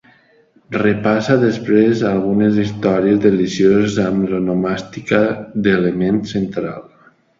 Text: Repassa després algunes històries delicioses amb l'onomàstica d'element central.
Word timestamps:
Repassa 0.75 1.35
després 1.43 2.01
algunes 2.11 2.57
històries 2.63 3.19
delicioses 3.27 3.99
amb 4.07 4.33
l'onomàstica 4.33 5.21
d'element 5.69 6.19
central. 6.33 6.83